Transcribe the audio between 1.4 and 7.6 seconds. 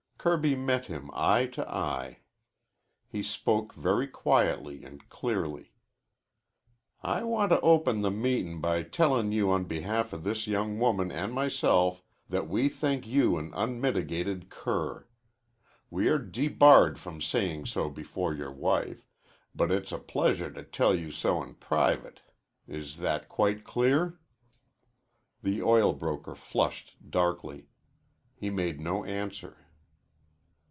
to eye. He spoke very quietly and clearly. "I want to